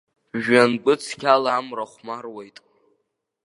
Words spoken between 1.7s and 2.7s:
хәмаруеит.